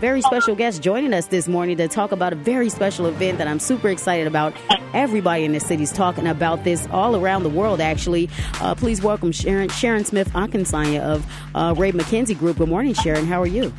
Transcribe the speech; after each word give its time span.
very 0.00 0.22
special 0.22 0.54
guest 0.54 0.82
joining 0.82 1.12
us 1.12 1.26
this 1.26 1.46
morning 1.46 1.76
to 1.76 1.86
talk 1.86 2.10
about 2.10 2.32
a 2.32 2.36
very 2.36 2.70
special 2.70 3.04
event 3.04 3.36
that 3.36 3.46
I'm 3.46 3.60
super 3.60 3.90
excited 3.90 4.26
about. 4.26 4.54
Everybody 4.94 5.44
in 5.44 5.52
the 5.52 5.60
city 5.60 5.82
is 5.82 5.92
talking 5.92 6.26
about 6.26 6.64
this 6.64 6.88
all 6.90 7.14
around 7.14 7.42
the 7.42 7.50
world, 7.50 7.82
actually. 7.82 8.30
Uh, 8.62 8.74
please 8.74 9.02
welcome 9.02 9.30
Sharon, 9.30 9.68
Sharon 9.68 10.06
Smith 10.06 10.32
Akinsanya 10.32 11.00
of 11.00 11.30
uh, 11.54 11.74
Rae 11.76 11.92
Mackenzie 11.92 12.34
Group. 12.34 12.56
Good 12.56 12.70
morning, 12.70 12.94
Sharon. 12.94 13.26
How 13.26 13.42
are 13.42 13.46
you? 13.46 13.72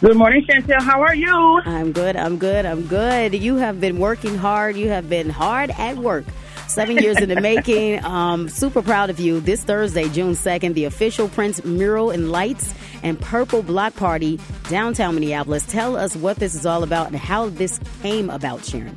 Good 0.00 0.16
morning, 0.16 0.44
Chantel. 0.44 0.82
How 0.82 1.02
are 1.02 1.14
you? 1.14 1.60
I'm 1.64 1.92
good. 1.92 2.16
I'm 2.16 2.36
good. 2.36 2.66
I'm 2.66 2.86
good. 2.86 3.32
You 3.34 3.56
have 3.56 3.80
been 3.80 3.98
working 3.98 4.36
hard. 4.36 4.76
You 4.76 4.88
have 4.88 5.08
been 5.08 5.30
hard 5.30 5.70
at 5.70 5.96
work. 5.96 6.24
Seven 6.66 6.98
years 6.98 7.18
in 7.18 7.28
the 7.28 7.40
making. 7.40 8.04
Um, 8.04 8.48
super 8.48 8.82
proud 8.82 9.08
of 9.08 9.20
you. 9.20 9.40
This 9.40 9.62
Thursday, 9.62 10.08
June 10.08 10.32
2nd, 10.32 10.74
the 10.74 10.84
official 10.86 11.28
Prince 11.28 11.64
mural 11.64 12.10
and 12.10 12.32
lights 12.32 12.74
and 13.02 13.18
purple 13.20 13.62
block 13.62 13.94
party 13.94 14.40
downtown 14.68 15.14
Minneapolis. 15.14 15.64
Tell 15.64 15.96
us 15.96 16.16
what 16.16 16.36
this 16.36 16.54
is 16.54 16.66
all 16.66 16.82
about 16.82 17.06
and 17.06 17.16
how 17.16 17.48
this 17.50 17.78
came 18.02 18.30
about, 18.30 18.64
Sharon. 18.64 18.96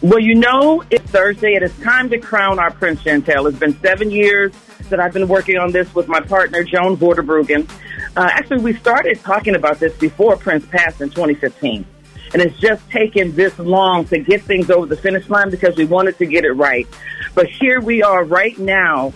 Well, 0.00 0.20
you 0.20 0.36
know, 0.36 0.84
it's 0.90 1.10
Thursday. 1.10 1.54
It 1.54 1.62
is 1.64 1.76
time 1.78 2.08
to 2.10 2.18
crown 2.18 2.58
our 2.58 2.70
Prince 2.70 3.02
Chantel. 3.02 3.48
It's 3.48 3.58
been 3.58 3.78
seven 3.80 4.10
years 4.10 4.52
that 4.90 5.00
I've 5.00 5.12
been 5.12 5.28
working 5.28 5.58
on 5.58 5.72
this 5.72 5.92
with 5.94 6.08
my 6.08 6.20
partner, 6.20 6.62
Joan 6.62 6.96
Vorderbruggen. 6.96 7.68
Uh, 8.16 8.28
actually, 8.30 8.60
we 8.60 8.72
started 8.74 9.20
talking 9.20 9.56
about 9.56 9.80
this 9.80 9.96
before 9.96 10.36
Prince 10.36 10.64
passed 10.66 11.00
in 11.00 11.10
2015. 11.10 11.84
And 12.32 12.42
it's 12.42 12.58
just 12.58 12.88
taken 12.90 13.34
this 13.34 13.58
long 13.58 14.06
to 14.06 14.18
get 14.18 14.42
things 14.42 14.70
over 14.70 14.86
the 14.86 14.96
finish 14.96 15.28
line 15.28 15.50
because 15.50 15.76
we 15.76 15.84
wanted 15.84 16.18
to 16.18 16.26
get 16.26 16.44
it 16.44 16.52
right. 16.52 16.86
But 17.34 17.48
here 17.48 17.80
we 17.80 18.02
are 18.02 18.24
right 18.24 18.56
now. 18.58 19.12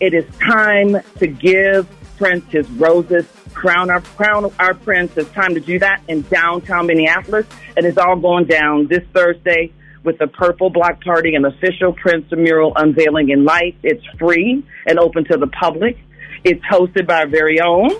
It 0.00 0.14
is 0.14 0.24
time 0.36 0.96
to 1.18 1.26
give 1.26 1.88
Prince 2.16 2.44
his 2.50 2.68
roses, 2.70 3.26
crown 3.54 3.90
our 3.90 4.00
crown 4.00 4.52
our 4.58 4.74
Prince. 4.74 5.16
It's 5.16 5.30
time 5.30 5.54
to 5.54 5.60
do 5.60 5.78
that 5.78 6.02
in 6.08 6.22
downtown 6.22 6.86
Minneapolis, 6.86 7.46
and 7.76 7.86
it's 7.86 7.98
all 7.98 8.16
going 8.16 8.46
down 8.46 8.88
this 8.88 9.02
Thursday 9.12 9.72
with 10.02 10.18
the 10.18 10.26
Purple 10.26 10.70
Block 10.70 11.02
Party, 11.02 11.34
an 11.34 11.44
official 11.44 11.92
Prince 11.92 12.30
mural 12.32 12.72
unveiling 12.76 13.30
in 13.30 13.44
light. 13.44 13.76
It's 13.82 14.04
free 14.18 14.64
and 14.86 14.98
open 14.98 15.24
to 15.24 15.38
the 15.38 15.46
public. 15.46 15.98
It's 16.44 16.62
hosted 16.66 17.06
by 17.06 17.20
our 17.20 17.28
very 17.28 17.60
own 17.60 17.90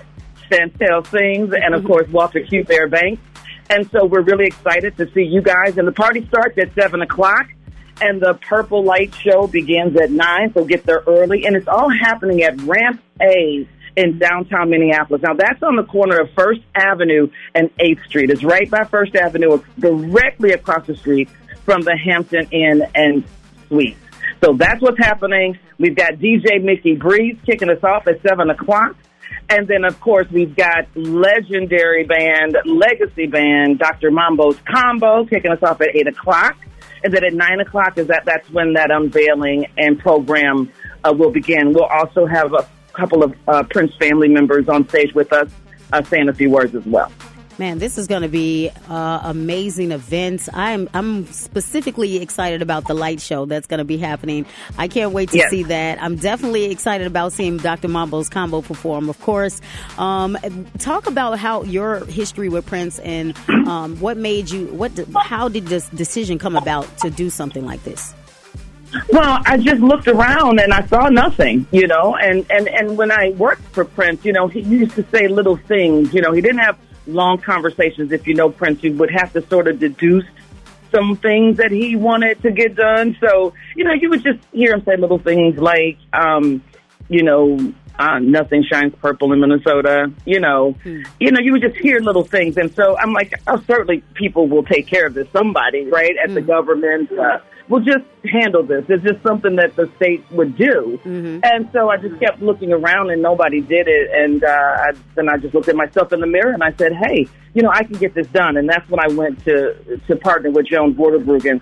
Chantel 0.51 1.07
Sings 1.07 1.53
and, 1.55 1.75
of 1.75 1.85
course, 1.85 2.09
Walter 2.09 2.41
Q-Bear 2.41 2.89
Banks. 2.89 3.23
And 3.71 3.91
so 3.91 4.05
we're 4.05 4.23
really 4.23 4.47
excited 4.47 4.97
to 4.99 5.11
see 5.13 5.23
you 5.23 5.41
guys. 5.41 5.79
And 5.79 5.89
the 5.89 5.93
party 5.93 6.27
starts 6.27 6.59
at 6.59 6.75
7 6.75 7.01
o'clock, 7.01 7.47
and 8.01 8.21
the 8.21 8.35
Purple 8.35 8.85
Light 8.85 9.15
Show 9.15 9.47
begins 9.47 9.97
at 9.97 10.11
9, 10.11 10.53
so 10.53 10.65
get 10.65 10.85
there 10.85 11.03
early. 11.07 11.47
And 11.47 11.57
it's 11.57 11.69
all 11.69 11.89
happening 11.89 12.43
at 12.43 12.61
Ramp 12.63 13.03
A 13.23 13.67
in 13.97 14.19
downtown 14.19 14.71
Minneapolis. 14.71 15.23
Now, 15.23 15.35
that's 15.35 15.63
on 15.63 15.77
the 15.77 15.85
corner 15.85 16.21
of 16.21 16.31
First 16.37 16.61
Avenue 16.75 17.31
and 17.55 17.71
8th 17.79 18.05
Street. 18.07 18.31
It's 18.31 18.43
right 18.43 18.69
by 18.71 18.85
First 18.85 19.15
Avenue, 19.15 19.63
directly 19.79 20.51
across 20.51 20.87
the 20.87 20.97
street 20.97 21.29
from 21.65 21.83
the 21.83 21.97
Hampton 21.97 22.49
Inn 22.51 22.83
and 22.95 23.25
Suites. 23.69 23.99
So 24.43 24.53
that's 24.53 24.83
what's 24.83 24.99
happening. 24.99 25.59
We've 25.79 25.95
got 25.95 26.15
DJ 26.15 26.63
Mickey 26.63 26.97
Breeze 26.97 27.39
kicking 27.47 27.71
us 27.71 27.83
off 27.83 28.07
at 28.09 28.21
7 28.23 28.51
o'clock. 28.51 28.97
And 29.51 29.69
then, 29.69 29.85
of 29.85 30.01
course, 30.01 30.27
we've 30.31 30.55
got 30.57 30.87
legendary 30.95 32.05
band, 32.05 32.57
legacy 32.65 33.27
band, 33.27 33.79
Dr. 33.79 34.11
Mambo's 34.11 34.59
Combo 34.61 35.25
kicking 35.27 35.51
us 35.51 35.63
off 35.63 35.81
at 35.81 35.95
8 35.95 36.09
o'clock. 36.09 36.57
And 37.03 37.13
then 37.13 37.25
at 37.25 37.35
9 37.35 37.61
o'clock 37.61 37.99
is 37.99 38.07
that, 38.07 38.25
that's 38.25 38.49
when 38.51 38.73
that 38.75 38.91
unveiling 38.91 39.67
and 39.77 39.99
program 39.99 40.73
uh, 41.05 41.13
will 41.13 41.31
begin. 41.31 41.75
We'll 41.75 41.85
also 41.85 42.25
have 42.25 42.55
a 42.55 42.67
couple 42.95 43.23
of 43.23 43.35
uh, 43.47 43.63
Prince 43.65 43.95
family 43.97 44.29
members 44.29 44.69
on 44.69 44.89
stage 44.89 45.15
with 45.15 45.33
us 45.33 45.51
uh, 45.93 46.03
saying 46.03 46.29
a 46.29 46.35
few 46.35 46.51
words 46.51 46.75
as 46.75 46.85
well. 46.87 47.13
Man, 47.57 47.79
this 47.79 47.99
is 47.99 48.09
going 48.09 48.23
to 48.23 48.29
be 48.29 48.71
uh, 48.89 49.21
amazing 49.23 49.93
events. 49.93 50.49
I'm 50.53 50.89
I'm 50.93 51.27
specifically 51.27 52.17
excited 52.17 52.63
about 52.63 52.89
the 52.89 52.95
light 52.95 53.21
show 53.21 53.47
that's 53.47 53.69
going 53.69 53.79
to 53.79 53.85
be 53.85 53.97
happening. 53.97 54.45
I 54.77 54.89
can't 54.89 55.13
wait 55.13 55.31
to 55.31 55.37
yes. 55.37 55.51
see 55.51 55.63
that. 55.65 56.03
I'm 56.03 56.17
definitely 56.17 56.65
excited 56.73 57.07
about 57.07 57.33
seeing 57.33 57.59
Dr. 57.59 57.87
Mambo's 57.87 58.29
combo 58.29 58.61
perform. 58.61 59.09
Of 59.09 59.21
course, 59.21 59.61
um, 59.99 60.37
talk 60.79 61.07
about 61.07 61.39
how 61.39 61.63
your 61.63 62.05
history 62.07 62.49
with 62.49 62.67
Prince 62.67 62.99
and 62.99 63.37
um, 63.69 64.01
what 64.01 64.17
made 64.17 64.51
you 64.51 64.67
what 64.67 64.91
how 65.15 65.49
did 65.49 65.67
this 65.67 65.89
decision 65.91 66.41
come 66.41 66.57
about 66.57 66.99
to 66.99 67.11
do 67.11 67.31
something 67.31 67.65
like 67.65 67.85
this? 67.85 68.15
Well, 69.11 69.43
I 69.47 69.59
just 69.59 69.81
looked 69.81 70.09
around 70.09 70.61
and 70.61 70.73
I 70.73 70.87
saw 70.87 71.09
nothing, 71.09 71.67
you 71.73 71.89
know, 71.89 72.15
and, 72.17 72.47
and, 72.49 72.69
and 72.69 72.97
when 72.97 73.11
I 73.11 73.31
worked 73.31 73.65
for 73.73 73.85
Prince, 73.85 74.25
you 74.25 74.33
know, 74.33 74.47
he 74.47 74.61
used 74.61 74.95
to 74.95 75.05
say 75.11 75.27
little 75.27 75.57
things, 75.57 76.15
you 76.15 76.21
know, 76.21 76.31
he 76.31 76.41
didn't 76.41 76.61
have 76.61 76.79
long 77.07 77.39
conversations. 77.39 78.13
If 78.13 78.27
you 78.27 78.35
know 78.35 78.51
Prince, 78.51 78.83
you 78.83 78.93
would 78.95 79.11
have 79.11 79.33
to 79.33 79.47
sort 79.49 79.69
of 79.69 79.79
deduce 79.79 80.25
some 80.95 81.17
things 81.17 81.57
that 81.57 81.71
he 81.71 81.97
wanted 81.97 82.41
to 82.43 82.51
get 82.51 82.77
done. 82.77 83.17
So, 83.21 83.53
you 83.75 83.85
know, 83.85 83.93
you 83.93 84.11
would 84.11 84.23
just 84.23 84.39
hear 84.53 84.75
him 84.75 84.85
say 84.85 84.97
little 84.97 85.19
things 85.19 85.59
like, 85.59 85.99
um, 86.13 86.63
you 87.09 87.23
know, 87.23 87.75
uh, 87.99 88.19
nothing 88.19 88.65
shines 88.65 88.95
purple 89.01 89.33
in 89.33 89.41
Minnesota. 89.41 90.13
You 90.25 90.41
know, 90.41 90.73
hmm. 90.83 91.03
you 91.21 91.31
know, 91.31 91.41
you 91.41 91.53
would 91.53 91.63
just 91.63 91.77
hear 91.77 92.01
little 92.01 92.25
things, 92.25 92.57
and 92.57 92.75
so 92.75 92.97
I'm 92.99 93.13
like, 93.13 93.35
oh, 93.47 93.63
certainly 93.67 94.03
people 94.15 94.49
will 94.49 94.65
take 94.65 94.87
care 94.87 95.07
of 95.07 95.15
this. 95.15 95.29
Somebody, 95.33 95.87
right, 95.87 96.17
at 96.23 96.31
hmm. 96.31 96.35
the 96.35 96.43
government, 96.43 97.13
uh, 97.13 97.39
we'll 97.69 97.81
just 97.83 98.05
handle 98.25 98.63
this. 98.63 98.85
It's 98.89 99.03
just 99.03 99.23
something 99.23 99.57
that 99.57 99.77
the 99.77 99.91
state 99.97 100.25
would 100.31 100.57
do. 100.57 101.01
Mm-hmm. 101.05 101.41
And 101.43 101.69
so 101.73 101.89
I 101.89 101.97
just 101.97 102.19
kept 102.21 102.43
looking 102.43 102.73
around 102.73 103.11
and 103.11 103.23
nobody 103.23 103.61
did 103.61 103.89
it. 103.89 104.11
And 104.13 104.45
uh, 104.45 104.49
I, 104.49 104.93
then 105.15 105.29
I 105.29 105.37
just 105.37 105.55
looked 105.55 105.69
at 105.69 105.77
myself 105.77 106.13
in 106.13 106.21
the 106.21 106.27
mirror 106.27 106.53
and 106.53 106.63
I 106.63 106.73
said, 106.73 106.93
hey, 106.93 107.27
you 107.55 107.63
know, 107.63 107.71
I 107.73 107.85
can 107.85 107.99
get 107.99 108.15
this 108.15 108.27
done. 108.29 108.57
And 108.57 108.69
that's 108.69 108.89
when 108.89 109.01
I 109.01 109.09
went 109.15 109.45
to, 109.45 109.99
to 110.07 110.17
partner 110.17 110.51
with 110.51 110.67
Joan 110.67 110.95
Vorderbruggen, 110.95 111.61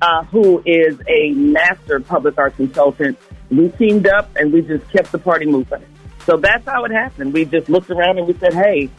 uh, 0.00 0.24
who 0.24 0.62
is 0.64 0.98
a 1.08 1.32
master 1.32 2.00
public 2.00 2.38
art 2.38 2.56
consultant. 2.56 3.18
We 3.56 3.68
teamed 3.70 4.06
up 4.06 4.30
and 4.36 4.52
we 4.52 4.62
just 4.62 4.88
kept 4.90 5.12
the 5.12 5.18
party 5.18 5.46
moving. 5.46 5.84
So 6.26 6.36
that's 6.36 6.64
how 6.66 6.84
it 6.84 6.92
happened. 6.92 7.32
We 7.32 7.44
just 7.44 7.68
looked 7.68 7.90
around 7.90 8.18
and 8.18 8.26
we 8.26 8.34
said, 8.34 8.54
hey, 8.54 8.90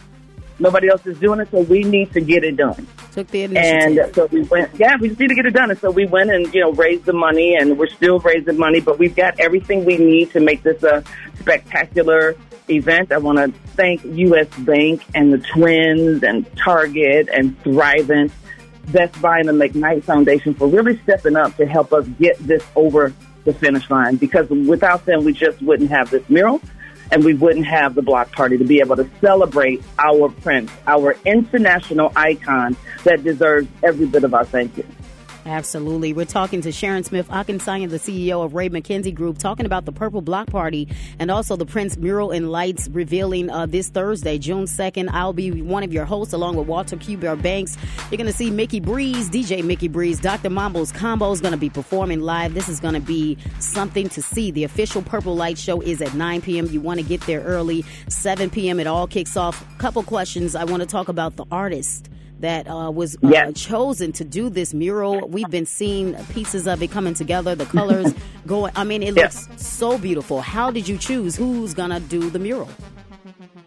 Nobody 0.59 0.87
else 0.87 1.05
is 1.05 1.17
doing 1.19 1.39
it, 1.39 1.49
so 1.49 1.61
we 1.61 1.83
need 1.83 2.13
to 2.13 2.21
get 2.21 2.43
it 2.43 2.57
done. 2.57 2.87
Took 3.11 3.27
the 3.27 3.43
initiative. 3.43 4.05
And 4.05 4.15
so 4.15 4.25
we 4.27 4.43
went, 4.43 4.73
yeah, 4.75 4.95
we 4.99 5.09
just 5.09 5.19
need 5.19 5.29
to 5.29 5.35
get 5.35 5.45
it 5.45 5.53
done. 5.53 5.71
And 5.71 5.79
so 5.79 5.89
we 5.89 6.05
went 6.05 6.31
and, 6.31 6.53
you 6.53 6.61
know, 6.61 6.71
raised 6.71 7.05
the 7.05 7.13
money 7.13 7.55
and 7.55 7.77
we're 7.77 7.87
still 7.87 8.19
raising 8.19 8.57
money, 8.57 8.79
but 8.79 8.99
we've 8.99 9.15
got 9.15 9.39
everything 9.39 9.83
we 9.83 9.97
need 9.97 10.31
to 10.31 10.39
make 10.39 10.61
this 10.63 10.83
a 10.83 11.03
spectacular 11.39 12.35
event. 12.69 13.11
I 13.11 13.17
want 13.17 13.39
to 13.39 13.59
thank 13.71 14.03
U.S. 14.05 14.47
Bank 14.59 15.03
and 15.15 15.33
the 15.33 15.39
Twins 15.39 16.23
and 16.23 16.45
Target 16.55 17.29
and 17.29 17.61
Thrivent, 17.63 18.31
Best 18.91 19.19
Buy 19.21 19.39
and 19.39 19.49
the 19.49 19.53
McKnight 19.53 20.03
Foundation 20.03 20.53
for 20.53 20.67
really 20.67 20.99
stepping 20.99 21.35
up 21.35 21.57
to 21.57 21.65
help 21.65 21.93
us 21.93 22.07
get 22.19 22.37
this 22.37 22.63
over 22.75 23.11
the 23.45 23.53
finish 23.53 23.89
line 23.89 24.15
because 24.15 24.49
without 24.49 25.05
them, 25.05 25.23
we 25.23 25.33
just 25.33 25.61
wouldn't 25.61 25.89
have 25.89 26.09
this 26.09 26.27
mural 26.29 26.61
and 27.11 27.23
we 27.23 27.33
wouldn't 27.33 27.65
have 27.65 27.95
the 27.95 28.01
block 28.01 28.31
party 28.31 28.57
to 28.57 28.63
be 28.63 28.79
able 28.79 28.95
to 28.95 29.07
celebrate 29.21 29.83
our 29.99 30.29
prince, 30.29 30.71
our 30.87 31.15
international 31.25 32.11
icon 32.15 32.75
that 33.03 33.23
deserves 33.23 33.67
every 33.83 34.05
bit 34.05 34.23
of 34.23 34.33
our 34.33 34.45
thank 34.45 34.77
you. 34.77 34.85
Absolutely. 35.45 36.13
We're 36.13 36.23
talking 36.23 36.61
to 36.61 36.71
Sharon 36.71 37.03
Smith 37.03 37.27
Akinsanya, 37.27 37.89
the 37.89 37.99
CEO 37.99 38.45
of 38.45 38.53
Rae 38.53 38.69
Mackenzie 38.69 39.11
Group, 39.11 39.37
talking 39.37 39.65
about 39.65 39.83
the 39.83 39.91
Purple 39.91 40.21
Block 40.21 40.47
Party 40.47 40.87
and 41.19 41.29
also 41.29 41.57
the 41.57 41.65
Prince 41.65 41.97
Mural 41.97 42.31
and 42.31 42.49
Lights 42.49 42.87
revealing 42.89 43.49
uh, 43.49 43.65
this 43.65 43.89
Thursday, 43.89 44.37
June 44.37 44.65
2nd. 44.65 45.09
I'll 45.11 45.33
be 45.33 45.61
one 45.61 45.83
of 45.83 45.91
your 45.91 46.05
hosts 46.05 46.33
along 46.33 46.55
with 46.55 46.67
Walter 46.67 46.95
Q-Bear 46.95 47.35
Banks. 47.35 47.77
You're 48.09 48.17
going 48.17 48.31
to 48.31 48.37
see 48.37 48.51
Mickey 48.51 48.79
Breeze, 48.79 49.29
DJ 49.29 49.63
Mickey 49.65 49.89
Breeze. 49.89 50.19
Dr. 50.19 50.49
Mambo's 50.49 50.93
Combo 50.93 51.31
is 51.33 51.41
going 51.41 51.51
to 51.51 51.57
be 51.57 51.69
performing 51.69 52.21
live. 52.21 52.53
This 52.53 52.69
is 52.69 52.79
going 52.79 52.93
to 52.93 53.01
be 53.01 53.37
something 53.59 54.07
to 54.09 54.21
see. 54.21 54.49
The 54.49 54.63
official 54.63 55.01
Purple 55.01 55.35
Light 55.35 55.57
Show 55.57 55.81
is 55.81 56.01
at 56.01 56.13
9 56.13 56.41
p.m. 56.41 56.67
You 56.67 56.79
want 56.79 57.01
to 57.01 57.05
get 57.05 57.19
there 57.21 57.41
early. 57.41 57.83
7 58.07 58.49
p.m. 58.49 58.79
It 58.79 58.87
all 58.87 59.07
kicks 59.07 59.35
off. 59.35 59.65
Couple 59.77 60.03
questions. 60.03 60.55
I 60.55 60.63
want 60.63 60.81
to 60.81 60.87
talk 60.87 61.09
about 61.09 61.35
the 61.35 61.45
artist 61.51 62.09
that 62.43 62.67
uh, 62.67 62.91
was 62.91 63.15
uh, 63.15 63.29
yes. 63.29 63.53
chosen 63.59 64.11
to 64.11 64.23
do 64.25 64.49
this 64.49 64.73
mural. 64.73 65.27
We've 65.27 65.49
been 65.49 65.65
seeing 65.65 66.13
pieces 66.25 66.67
of 66.67 66.83
it 66.83 66.91
coming 66.91 67.13
together, 67.13 67.55
the 67.55 67.65
colors 67.65 68.13
going. 68.45 68.73
I 68.75 68.83
mean, 68.83 69.01
it 69.01 69.15
looks 69.15 69.47
so 69.57 69.97
beautiful. 69.97 70.41
How 70.41 70.69
did 70.69 70.87
you 70.87 70.97
choose 70.97 71.35
who's 71.35 71.73
going 71.73 71.91
to 71.91 72.01
do 72.01 72.29
the 72.29 72.39
mural? 72.39 72.69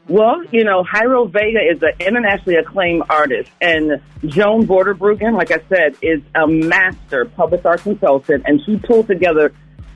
Well, 0.08 0.44
you 0.52 0.62
know, 0.62 0.84
Hiero 0.84 1.26
Veiga 1.26 1.72
is 1.72 1.82
an 1.82 1.92
internationally 1.98 2.56
acclaimed 2.56 3.04
artist, 3.08 3.50
and 3.60 4.00
Joan 4.26 4.66
Vorderbruggen, 4.66 5.36
like 5.36 5.50
I 5.50 5.60
said, 5.68 5.96
is 6.02 6.20
a 6.34 6.46
master 6.46 7.24
public 7.24 7.64
art 7.64 7.80
consultant, 7.80 8.44
and 8.46 8.60
she 8.64 8.76
pulled 8.76 9.08
together 9.08 9.52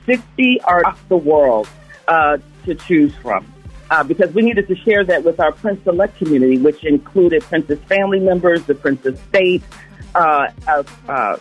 60 0.07 0.61
artists 0.61 0.99
across 0.99 1.07
the 1.07 1.17
world 1.17 1.69
uh, 2.07 2.39
to 2.65 2.75
choose 2.75 3.15
from 3.17 3.45
uh, 3.91 4.03
because 4.03 4.33
we 4.33 4.41
needed 4.41 4.69
to 4.69 4.75
share 4.77 5.03
that 5.03 5.23
with 5.23 5.39
our 5.41 5.51
Prince 5.51 5.83
Select 5.83 6.17
community, 6.17 6.57
which 6.57 6.83
included 6.85 7.43
Prince's 7.43 7.79
family 7.83 8.21
members, 8.21 8.63
the 8.63 8.73
Prince 8.73 9.05
estate, 9.05 9.61
uh, 10.15 10.47
uh, 10.65 11.37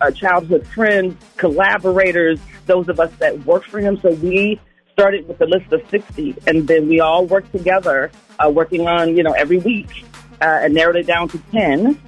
uh, 0.00 0.10
childhood 0.10 0.66
friends, 0.66 1.16
collaborators, 1.38 2.38
those 2.66 2.88
of 2.90 3.00
us 3.00 3.10
that 3.18 3.46
worked 3.46 3.70
for 3.70 3.80
him. 3.80 3.98
So 4.02 4.10
we 4.10 4.60
started 4.92 5.26
with 5.26 5.40
a 5.40 5.46
list 5.46 5.72
of 5.72 5.82
60, 5.88 6.36
and 6.46 6.68
then 6.68 6.86
we 6.86 7.00
all 7.00 7.24
worked 7.24 7.50
together, 7.50 8.12
uh, 8.38 8.50
working 8.50 8.86
on, 8.86 9.16
you 9.16 9.22
know, 9.22 9.32
every 9.32 9.58
week 9.58 10.04
uh, 10.42 10.60
and 10.62 10.74
narrowed 10.74 10.96
it 10.96 11.06
down 11.06 11.28
to 11.28 11.38
10. 11.50 11.98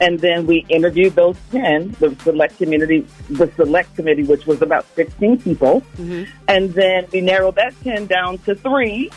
And 0.00 0.20
then 0.20 0.46
we 0.46 0.64
interviewed 0.68 1.14
those 1.14 1.36
10, 1.50 1.96
the 1.98 2.14
select 2.22 2.56
community, 2.56 3.06
the 3.30 3.50
select 3.56 3.96
committee, 3.96 4.22
which 4.22 4.46
was 4.46 4.62
about 4.62 4.86
16 4.94 5.42
people. 5.42 5.80
Mm-hmm. 5.96 6.24
And 6.46 6.72
then 6.72 7.06
we 7.12 7.20
narrowed 7.20 7.56
that 7.56 7.74
10 7.82 8.06
down 8.06 8.38
to 8.38 8.54
three. 8.54 9.10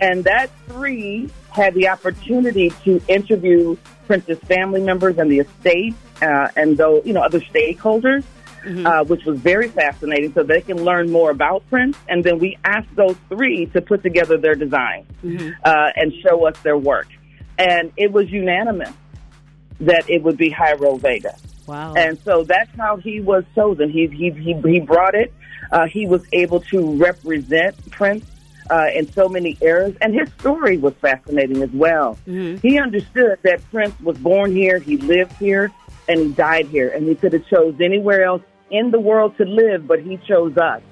And 0.00 0.24
that 0.24 0.50
three 0.66 1.30
had 1.50 1.74
the 1.74 1.88
opportunity 1.88 2.70
to 2.84 3.00
interview 3.06 3.76
Prince's 4.06 4.38
family 4.40 4.80
members 4.80 5.18
and 5.18 5.30
the 5.30 5.40
estate, 5.40 5.94
uh, 6.20 6.48
and 6.56 6.76
though, 6.76 7.02
you 7.02 7.12
know, 7.12 7.20
other 7.20 7.40
stakeholders, 7.40 8.24
uh, 8.84 9.04
which 9.04 9.24
was 9.24 9.38
very 9.38 9.68
fascinating 9.68 10.32
so 10.32 10.42
they 10.42 10.60
can 10.60 10.84
learn 10.84 11.10
more 11.10 11.30
about 11.30 11.68
Prince. 11.68 11.96
And 12.08 12.24
then 12.24 12.38
we 12.38 12.58
asked 12.64 12.94
those 12.96 13.16
three 13.28 13.66
to 13.66 13.80
put 13.80 14.02
together 14.02 14.36
their 14.36 14.54
design, 14.54 15.06
uh, 15.64 15.90
and 15.94 16.12
show 16.26 16.46
us 16.46 16.58
their 16.62 16.76
work. 16.76 17.06
And 17.58 17.92
it 17.96 18.10
was 18.10 18.30
unanimous 18.30 18.90
that 19.80 20.08
it 20.08 20.22
would 20.22 20.36
be 20.36 20.50
Hiero 20.50 20.98
Veiga. 20.98 21.38
Wow. 21.66 21.94
And 21.94 22.18
so 22.20 22.44
that's 22.44 22.74
how 22.76 22.96
he 22.96 23.20
was 23.20 23.44
chosen. 23.54 23.90
He 23.90 24.06
he 24.08 24.30
he, 24.30 24.54
he 24.54 24.80
brought 24.80 25.14
it. 25.14 25.32
Uh, 25.70 25.86
he 25.86 26.06
was 26.06 26.24
able 26.32 26.60
to 26.60 26.96
represent 26.96 27.90
Prince 27.90 28.24
uh, 28.70 28.86
in 28.94 29.10
so 29.12 29.28
many 29.28 29.56
eras, 29.60 29.94
and 30.00 30.14
his 30.14 30.28
story 30.40 30.78
was 30.78 30.94
fascinating 30.94 31.62
as 31.62 31.70
well. 31.70 32.18
He 32.60 32.78
understood 32.78 33.38
that 33.42 33.62
Prince 33.70 33.98
was 34.00 34.18
born 34.18 34.52
here, 34.52 34.78
he 34.78 34.96
lived 34.96 35.32
here, 35.34 35.70
and 36.08 36.18
he 36.20 36.28
died 36.32 36.66
here, 36.66 36.88
and 36.88 37.06
he 37.08 37.14
could 37.14 37.32
have 37.32 37.46
chose 37.46 37.74
anywhere 37.80 38.24
else 38.24 38.42
in 38.70 38.90
the 38.90 39.00
world 39.00 39.36
to 39.38 39.44
live, 39.44 39.86
but 39.86 40.00
he 40.00 40.16
chose 40.18 40.56
us. 40.56 40.82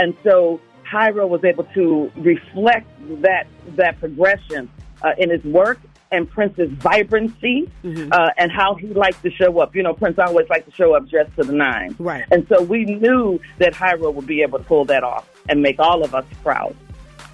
And 0.00 0.16
so 0.24 0.60
Hiero 0.90 1.26
was 1.28 1.44
able 1.44 1.64
to 1.74 2.10
reflect 2.16 2.88
that 3.22 3.46
that 3.76 3.98
progression 4.00 4.68
uh, 5.02 5.12
in 5.16 5.30
his 5.30 5.44
work 5.44 5.78
and 6.12 6.28
Prince's 6.28 6.70
vibrancy 6.72 7.70
uh, 7.84 8.30
and 8.36 8.50
how 8.50 8.74
he 8.74 8.88
liked 8.88 9.22
to 9.22 9.30
show 9.30 9.60
up. 9.60 9.74
You 9.76 9.82
know, 9.82 9.94
Prince 9.94 10.18
always 10.18 10.48
liked 10.48 10.68
to 10.68 10.74
show 10.74 10.94
up 10.94 11.08
dressed 11.08 11.34
to 11.36 11.44
the 11.44 11.52
nines. 11.52 11.98
Right. 11.98 12.24
And 12.30 12.46
so 12.48 12.62
we 12.62 12.84
knew 12.84 13.40
that 13.58 13.74
Hiero 13.74 14.10
would 14.10 14.26
be 14.26 14.42
able 14.42 14.58
to 14.58 14.64
pull 14.64 14.84
that 14.86 15.04
off 15.04 15.28
and 15.48 15.62
make 15.62 15.78
all 15.78 16.04
of 16.04 16.14
us 16.14 16.24
proud. 16.42 16.74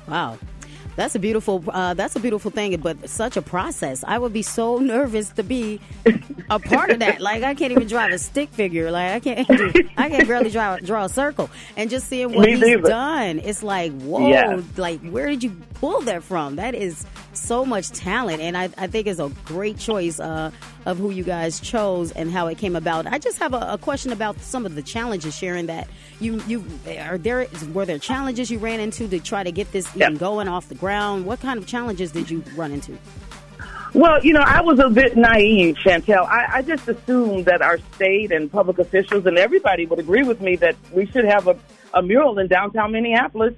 Wow. 0.08 0.38
That's 0.96 1.14
a 1.14 1.19
beautiful. 1.19 1.62
Uh, 1.69 1.93
that's 1.93 2.17
a 2.17 2.20
beautiful 2.20 2.50
thing, 2.50 2.75
but 2.78 3.11
such 3.11 3.37
a 3.37 3.43
process. 3.43 4.02
I 4.06 4.17
would 4.17 4.32
be 4.32 4.40
so 4.40 4.78
nervous 4.78 5.28
to 5.32 5.43
be 5.43 5.78
a 6.49 6.58
part 6.58 6.88
of 6.88 7.00
that. 7.00 7.20
Like 7.20 7.43
I 7.43 7.55
can't 7.55 7.70
even 7.70 7.87
drive 7.87 8.12
a 8.12 8.19
stick 8.19 8.49
figure. 8.49 8.90
Like 8.90 9.12
I 9.12 9.20
can't. 9.20 9.46
Do, 9.46 9.73
I 9.99 10.08
can 10.08 10.26
barely 10.26 10.50
draw 10.50 10.78
draw 10.78 11.05
a 11.05 11.08
circle. 11.11 11.50
And 11.76 11.90
just 11.90 12.08
seeing 12.08 12.32
what 12.32 12.46
Me 12.46 12.52
he's 12.52 12.61
neither. 12.61 12.88
done, 12.88 13.40
it's 13.40 13.62
like 13.62 13.93
whoa. 14.00 14.26
Yeah. 14.26 14.62
Like 14.78 15.06
where 15.06 15.28
did 15.28 15.44
you 15.44 15.50
pull 15.75 16.00
that 16.02 16.23
from? 16.23 16.56
That 16.56 16.75
is 16.75 17.05
so 17.37 17.65
much 17.65 17.91
talent, 17.91 18.41
and 18.41 18.56
I, 18.56 18.71
I 18.79 18.87
think 18.87 19.06
it's 19.06 19.21
a 19.21 19.31
great 19.44 19.79
choice 19.79 20.19
uh, 20.19 20.50
of 20.85 20.99
who 20.99 21.11
you 21.11 21.25
guys 21.25 21.61
chose 21.61 22.12
and 22.12 22.31
how 22.31 22.47
it 22.47 22.59
came 22.59 22.77
about. 22.77 23.06
I 23.06 23.19
just 23.19 23.38
have 23.38 23.55
a, 23.55 23.73
a 23.73 23.79
question 23.79 24.12
about 24.12 24.41
some 24.41 24.67
of 24.67 24.75
the 24.75 24.83
challenges, 24.83 25.37
Sharon. 25.37 25.67
That 25.67 25.88
you 26.21 26.43
you 26.47 26.65
are 27.00 27.19
there 27.19 27.47
were 27.73 27.87
there 27.87 27.99
challenges 27.99 28.50
you 28.50 28.59
ran 28.59 28.81
into 28.81 29.09
to 29.09 29.21
try 29.21 29.43
to 29.43 29.53
get 29.53 29.73
this 29.73 29.94
even 29.97 30.17
going 30.17 30.49
off 30.49 30.69
the 30.69 30.75
ground? 30.75 31.27
What 31.27 31.41
kind 31.41 31.59
of 31.59 31.67
challenges 31.67 32.12
did 32.12 32.31
you 32.31 32.43
run 32.56 32.73
into? 32.73 32.99
Well, 33.94 34.23
you 34.23 34.35
know, 34.35 34.43
I 34.44 34.61
was 34.61 34.79
a 34.79 34.91
bit 34.91 35.17
naive, 35.17 35.77
Chantel. 35.77 36.27
I, 36.27 36.59
I 36.59 36.62
just 36.62 36.87
assumed 36.87 37.47
that 37.47 37.62
our 37.62 37.79
state 37.94 38.31
and 38.31 38.53
public 38.53 38.79
officials 38.79 39.25
and 39.25 39.38
everybody 39.38 39.87
would 39.87 39.99
agree 39.99 40.23
with 40.23 40.41
me 40.43 40.56
that 40.56 40.77
we 40.93 41.06
should 41.06 41.25
have 41.25 41.49
a, 41.49 41.56
a 41.94 42.03
mural 42.03 42.38
in 42.38 42.49
downtown 42.49 42.93
Minneapolis 42.93 43.55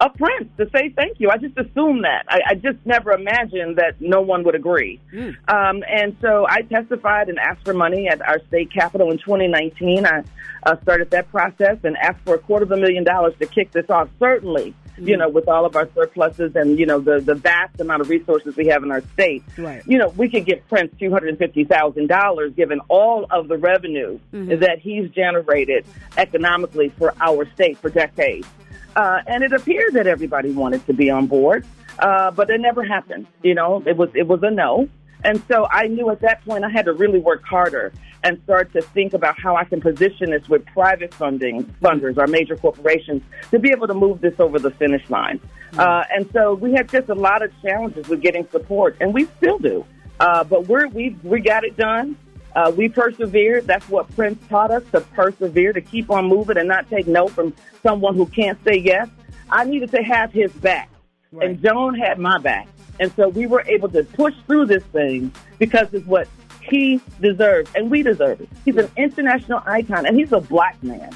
of 0.00 0.14
Prince 0.14 0.48
to 0.58 0.68
say 0.74 0.90
thank 0.96 1.20
you. 1.20 1.30
I 1.30 1.36
just 1.38 1.56
assumed 1.58 2.04
that. 2.04 2.24
I, 2.28 2.40
I 2.50 2.54
just 2.54 2.78
never 2.84 3.12
imagined 3.12 3.76
that 3.76 4.00
no 4.00 4.20
one 4.20 4.42
would 4.44 4.54
agree. 4.54 5.00
Um, 5.48 5.82
and 5.88 6.16
so 6.20 6.46
I 6.48 6.62
testified 6.62 7.28
and 7.28 7.38
asked 7.38 7.64
for 7.64 7.74
money 7.74 8.08
at 8.08 8.20
our 8.22 8.40
state 8.48 8.72
capitol 8.72 9.10
in 9.10 9.18
2019. 9.18 10.06
I 10.06 10.22
uh, 10.64 10.76
started 10.82 11.10
that 11.10 11.30
process 11.30 11.78
and 11.84 11.96
asked 11.98 12.20
for 12.24 12.34
a 12.34 12.38
quarter 12.38 12.64
of 12.64 12.72
a 12.72 12.76
million 12.76 13.04
dollars 13.04 13.34
to 13.40 13.46
kick 13.46 13.70
this 13.72 13.88
off. 13.90 14.08
Certainly, 14.18 14.74
you 14.96 15.16
know, 15.16 15.28
with 15.28 15.48
all 15.48 15.66
of 15.66 15.74
our 15.76 15.88
surpluses 15.92 16.54
and, 16.54 16.78
you 16.78 16.86
know, 16.86 17.00
the, 17.00 17.18
the 17.20 17.34
vast 17.34 17.80
amount 17.80 18.00
of 18.00 18.08
resources 18.08 18.56
we 18.56 18.68
have 18.68 18.82
in 18.84 18.92
our 18.92 19.02
state, 19.14 19.42
Right. 19.58 19.82
you 19.86 19.98
know, 19.98 20.08
we 20.10 20.28
could 20.30 20.46
give 20.46 20.66
Prince 20.68 20.94
$250,000 21.00 22.56
given 22.56 22.80
all 22.88 23.26
of 23.30 23.48
the 23.48 23.56
revenue 23.58 24.18
that 24.32 24.78
he's 24.80 25.10
generated 25.10 25.84
economically 26.16 26.90
for 26.90 27.12
our 27.20 27.44
state 27.54 27.63
for 27.72 27.88
decades. 27.88 28.46
Uh, 28.94 29.22
and 29.26 29.42
it 29.42 29.52
appeared 29.52 29.94
that 29.94 30.06
everybody 30.06 30.52
wanted 30.52 30.84
to 30.86 30.92
be 30.92 31.10
on 31.10 31.26
board, 31.26 31.66
uh, 31.98 32.30
but 32.30 32.50
it 32.50 32.60
never 32.60 32.84
happened. 32.84 33.26
You 33.42 33.54
know, 33.54 33.82
it 33.86 33.96
was 33.96 34.10
it 34.14 34.26
was 34.26 34.42
a 34.42 34.50
no. 34.50 34.88
And 35.24 35.42
so 35.48 35.66
I 35.70 35.86
knew 35.86 36.10
at 36.10 36.20
that 36.20 36.44
point 36.44 36.64
I 36.64 36.68
had 36.68 36.84
to 36.84 36.92
really 36.92 37.18
work 37.18 37.42
harder 37.44 37.92
and 38.22 38.40
start 38.44 38.72
to 38.74 38.82
think 38.82 39.14
about 39.14 39.38
how 39.38 39.56
I 39.56 39.64
can 39.64 39.80
position 39.80 40.30
this 40.30 40.48
with 40.48 40.64
private 40.66 41.14
funding 41.14 41.64
funders, 41.82 42.18
our 42.18 42.26
major 42.26 42.56
corporations, 42.56 43.22
to 43.50 43.58
be 43.58 43.70
able 43.70 43.86
to 43.86 43.94
move 43.94 44.20
this 44.20 44.38
over 44.38 44.58
the 44.58 44.70
finish 44.70 45.08
line. 45.08 45.40
Uh, 45.78 46.04
and 46.14 46.30
so 46.32 46.54
we 46.54 46.72
had 46.72 46.88
just 46.88 47.08
a 47.08 47.14
lot 47.14 47.42
of 47.42 47.50
challenges 47.62 48.06
with 48.08 48.20
getting 48.20 48.46
support, 48.50 48.96
and 49.00 49.12
we 49.12 49.24
still 49.38 49.58
do. 49.58 49.84
Uh, 50.20 50.44
but 50.44 50.68
we're, 50.68 50.86
we 50.88 51.16
we 51.22 51.40
got 51.40 51.64
it 51.64 51.76
done. 51.76 52.16
Uh, 52.54 52.72
we 52.76 52.88
persevered. 52.88 53.66
That's 53.66 53.88
what 53.88 54.14
Prince 54.14 54.38
taught 54.48 54.70
us 54.70 54.82
to 54.92 55.00
persevere, 55.00 55.72
to 55.72 55.80
keep 55.80 56.10
on 56.10 56.26
moving 56.26 56.56
and 56.56 56.68
not 56.68 56.88
take 56.88 57.06
no 57.06 57.26
from 57.28 57.52
someone 57.82 58.14
who 58.14 58.26
can't 58.26 58.58
say 58.64 58.76
yes. 58.76 59.08
I 59.50 59.64
needed 59.64 59.90
to 59.90 60.02
have 60.02 60.32
his 60.32 60.52
back, 60.52 60.88
Right. 61.32 61.48
and 61.50 61.62
Joan 61.62 61.94
had 61.94 62.18
my 62.18 62.38
back. 62.38 62.68
And 63.00 63.12
so 63.16 63.28
we 63.28 63.46
were 63.46 63.62
able 63.66 63.88
to 63.88 64.04
push 64.04 64.34
through 64.46 64.66
this 64.66 64.84
thing 64.84 65.32
because 65.58 65.92
it's 65.92 66.06
what 66.06 66.28
he 66.62 67.00
deserves, 67.20 67.70
and 67.74 67.90
we 67.90 68.02
deserve 68.02 68.40
it. 68.40 68.48
He's 68.64 68.76
an 68.76 68.88
international 68.96 69.60
icon, 69.66 70.06
and 70.06 70.16
he's 70.16 70.32
a 70.32 70.40
black 70.40 70.80
man, 70.82 71.10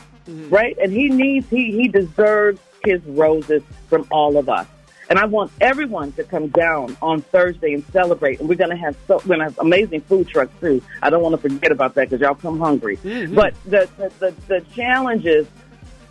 right? 0.51 0.77
And 0.83 0.93
he 0.93 1.09
needs, 1.09 1.49
he, 1.49 1.71
he 1.73 1.89
deserves 1.89 2.61
his 2.85 3.01
roses 3.07 3.63
from 3.89 4.07
all 4.11 4.37
of 4.37 4.49
us. 4.49 4.67
And 5.11 5.19
I 5.19 5.25
want 5.25 5.51
everyone 5.61 6.13
to 6.13 6.25
come 6.25 6.49
down 6.49 6.97
on 7.01 7.23
Thursday 7.23 7.73
and 7.73 7.85
celebrate. 7.93 8.41
And 8.41 8.49
we're 8.49 8.57
going 8.57 8.71
to 8.71 8.77
have 8.77 8.95
so, 9.07 9.17
we're 9.19 9.37
going 9.37 9.39
to 9.39 9.45
have 9.47 9.59
amazing 9.59 10.03
food 10.03 10.29
trucks 10.29 10.53
too. 10.61 10.83
I 11.03 11.09
don't 11.11 11.23
want 11.23 11.41
to 11.41 11.49
forget 11.49 11.73
about 11.73 11.95
that 11.95 12.11
because 12.11 12.21
y'all 12.21 12.35
come 12.35 12.59
hungry. 12.59 12.97
But 13.35 13.55
the, 13.65 13.89
the, 13.97 14.13
the, 14.19 14.35
the 14.49 14.61
challenges 14.75 15.47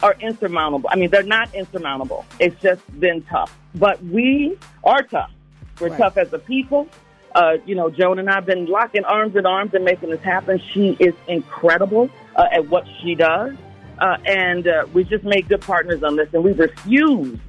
are 0.01 0.15
insurmountable. 0.19 0.89
I 0.91 0.95
mean, 0.95 1.09
they're 1.11 1.23
not 1.23 1.53
insurmountable. 1.53 2.25
It's 2.39 2.59
just 2.61 2.81
been 2.99 3.21
tough. 3.23 3.55
But 3.75 4.03
we 4.03 4.57
are 4.83 5.03
tough. 5.03 5.31
We're 5.79 5.89
Right. 5.89 5.97
tough 5.99 6.17
as 6.17 6.33
a 6.33 6.39
people. 6.39 6.87
Uh, 7.35 7.57
you 7.67 7.75
know, 7.75 7.91
Joan 7.91 8.17
and 8.17 8.27
I 8.29 8.35
have 8.35 8.47
been 8.47 8.65
locking 8.65 9.05
arms 9.05 9.35
and 9.35 9.45
arms 9.45 9.75
and 9.75 9.85
making 9.85 10.09
this 10.09 10.21
happen. 10.21 10.59
She 10.73 10.97
is 10.99 11.13
incredible 11.27 12.09
uh, 12.35 12.47
at 12.51 12.67
what 12.67 12.85
she 13.01 13.13
does. 13.13 13.53
Uh, 13.99 14.17
and 14.25 14.67
uh, 14.67 14.85
we 14.93 15.03
just 15.03 15.23
made 15.23 15.47
good 15.47 15.61
partners 15.61 16.01
on 16.03 16.15
this, 16.15 16.29
and 16.33 16.43
we 16.43 16.51
refused 16.53 17.39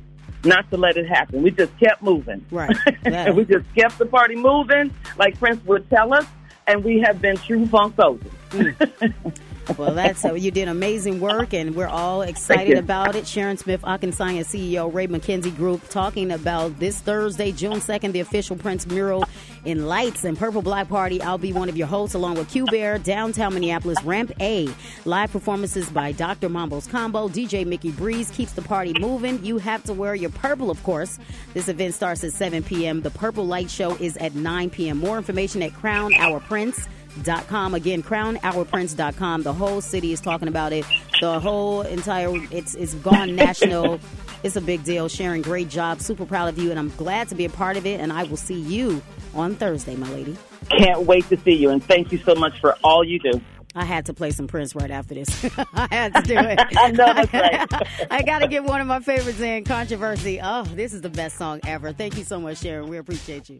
not 0.44 0.70
to 0.70 0.76
let 0.76 0.96
it 0.96 1.06
happen. 1.06 1.42
We 1.42 1.50
just 1.50 1.76
kept 1.78 2.02
moving. 2.02 2.44
Right. 2.50 2.76
Yeah. 3.04 3.26
and 3.26 3.36
we 3.36 3.44
just 3.44 3.64
kept 3.74 3.98
the 3.98 4.06
party 4.06 4.36
moving, 4.36 4.92
like 5.18 5.38
Prince 5.38 5.64
would 5.64 5.88
tell 5.88 6.12
us, 6.12 6.26
and 6.66 6.84
we 6.84 7.00
have 7.00 7.20
been 7.22 7.36
true 7.38 7.66
funk 7.66 7.94
soldiers. 7.96 8.30
Mm. 8.50 9.14
Well, 9.76 9.94
that's 9.94 10.24
uh, 10.24 10.34
you 10.34 10.50
did 10.50 10.66
amazing 10.66 11.20
work, 11.20 11.52
and 11.52 11.74
we're 11.74 11.86
all 11.86 12.22
excited 12.22 12.78
about 12.78 13.14
it. 13.14 13.26
Sharon 13.26 13.58
Smith, 13.58 13.82
Akinsanya 13.82 14.44
CEO, 14.44 14.92
Rae 14.92 15.06
Mackenzie 15.06 15.50
Group, 15.50 15.88
talking 15.88 16.32
about 16.32 16.78
this 16.78 16.98
Thursday, 17.00 17.52
June 17.52 17.80
second, 17.80 18.12
the 18.12 18.20
official 18.20 18.56
Prince 18.56 18.86
mural 18.86 19.24
in 19.64 19.86
lights 19.86 20.24
and 20.24 20.38
Purple 20.38 20.62
Black 20.62 20.88
Party. 20.88 21.20
I'll 21.20 21.38
be 21.38 21.52
one 21.52 21.68
of 21.68 21.76
your 21.76 21.86
hosts, 21.86 22.14
along 22.14 22.36
with 22.36 22.50
Q 22.50 22.64
Bear, 22.66 22.98
downtown 22.98 23.54
Minneapolis, 23.54 24.02
Ramp 24.02 24.32
A. 24.40 24.68
Live 25.04 25.30
performances 25.30 25.90
by 25.90 26.12
Dr. 26.12 26.48
Mambo's 26.48 26.86
Combo, 26.86 27.28
DJ 27.28 27.66
Mickey 27.66 27.90
Breeze 27.90 28.30
keeps 28.30 28.52
the 28.52 28.62
party 28.62 28.94
moving. 28.98 29.44
You 29.44 29.58
have 29.58 29.84
to 29.84 29.92
wear 29.92 30.14
your 30.14 30.30
purple, 30.30 30.70
of 30.70 30.82
course. 30.82 31.18
This 31.52 31.68
event 31.68 31.94
starts 31.94 32.24
at 32.24 32.32
7 32.32 32.62
p.m. 32.62 33.02
The 33.02 33.10
Purple 33.10 33.46
Light 33.46 33.70
Show 33.70 33.96
is 33.96 34.16
at 34.16 34.34
9 34.34 34.70
p.m. 34.70 34.98
More 34.98 35.18
information 35.18 35.62
at 35.62 35.74
Crown 35.74 36.14
Our 36.14 36.40
Prince 36.40 36.88
dot 37.22 37.46
com 37.48 37.74
again 37.74 38.02
crownourprince.com 38.02 39.42
the 39.42 39.52
whole 39.52 39.80
city 39.80 40.12
is 40.12 40.20
talking 40.20 40.48
about 40.48 40.72
it 40.72 40.84
the 41.20 41.40
whole 41.40 41.82
entire 41.82 42.30
it's 42.52 42.74
it's 42.74 42.94
gone 42.94 43.34
national 43.34 43.98
it's 44.42 44.56
a 44.56 44.60
big 44.60 44.84
deal 44.84 45.08
sharon 45.08 45.42
great 45.42 45.68
job 45.68 46.00
super 46.00 46.24
proud 46.24 46.48
of 46.48 46.58
you 46.58 46.70
and 46.70 46.78
i'm 46.78 46.90
glad 46.96 47.28
to 47.28 47.34
be 47.34 47.44
a 47.44 47.50
part 47.50 47.76
of 47.76 47.86
it 47.86 48.00
and 48.00 48.12
i 48.12 48.22
will 48.24 48.36
see 48.36 48.60
you 48.60 49.02
on 49.34 49.54
thursday 49.56 49.96
my 49.96 50.08
lady 50.10 50.36
Can't 50.70 51.02
wait 51.02 51.26
to 51.30 51.36
see 51.38 51.54
you, 51.54 51.70
and 51.70 51.82
thank 51.82 52.12
you 52.12 52.18
so 52.18 52.34
much 52.34 52.60
for 52.60 52.76
all 52.84 53.02
you 53.02 53.18
do. 53.18 53.40
I 53.74 53.84
had 53.84 54.04
to 54.06 54.12
play 54.14 54.30
some 54.32 54.46
Prince 54.48 54.74
right 54.74 54.90
after 54.90 55.14
this. 55.14 55.28
I 55.74 55.88
had 55.90 56.14
to 56.14 56.22
do 56.22 56.34
it. 56.36 56.60
I 56.76 56.90
know 56.90 57.14
that's 57.14 57.32
right. 57.32 58.08
I 58.10 58.22
got 58.22 58.40
to 58.40 58.48
get 58.48 58.64
one 58.64 58.80
of 58.80 58.86
my 58.86 59.00
favorites 59.00 59.40
in, 59.40 59.64
Controversy. 59.64 60.40
Oh, 60.42 60.64
this 60.64 60.92
is 60.92 61.00
the 61.00 61.08
best 61.08 61.38
song 61.38 61.60
ever. 61.66 61.92
Thank 61.92 62.18
you 62.18 62.24
so 62.24 62.38
much, 62.38 62.58
Sharon. 62.58 62.88
We 62.90 62.98
appreciate 62.98 63.48
you. 63.48 63.58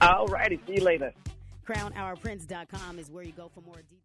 All 0.00 0.26
righty, 0.26 0.58
see 0.66 0.74
you 0.76 0.82
later. 0.82 1.12
CrownOurPrince.com 1.64 2.98
is 2.98 3.10
where 3.10 3.24
you 3.24 3.32
go 3.32 3.50
for 3.54 3.60
more 3.62 3.76
details. 3.76 4.00